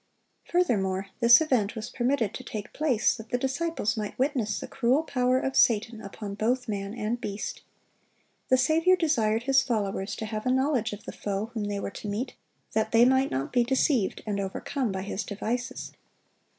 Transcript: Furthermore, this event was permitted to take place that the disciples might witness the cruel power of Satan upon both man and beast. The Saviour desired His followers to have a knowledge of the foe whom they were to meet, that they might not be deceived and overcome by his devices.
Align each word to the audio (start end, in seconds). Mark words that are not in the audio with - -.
Furthermore, 0.45 1.09
this 1.19 1.41
event 1.41 1.75
was 1.75 1.91
permitted 1.91 2.33
to 2.33 2.43
take 2.43 2.73
place 2.73 3.15
that 3.15 3.29
the 3.29 3.37
disciples 3.37 3.95
might 3.95 4.17
witness 4.17 4.59
the 4.59 4.67
cruel 4.67 5.03
power 5.03 5.37
of 5.39 5.55
Satan 5.55 6.01
upon 6.01 6.33
both 6.33 6.67
man 6.67 6.95
and 6.95 7.21
beast. 7.21 7.61
The 8.49 8.57
Saviour 8.57 8.95
desired 8.95 9.43
His 9.43 9.61
followers 9.61 10.15
to 10.15 10.25
have 10.25 10.47
a 10.47 10.51
knowledge 10.51 10.91
of 10.91 11.03
the 11.05 11.11
foe 11.11 11.51
whom 11.53 11.65
they 11.65 11.79
were 11.79 11.91
to 11.91 12.07
meet, 12.07 12.33
that 12.73 12.91
they 12.91 13.05
might 13.05 13.29
not 13.29 13.53
be 13.53 13.63
deceived 13.63 14.23
and 14.25 14.39
overcome 14.39 14.91
by 14.91 15.03
his 15.03 15.23
devices. 15.23 15.91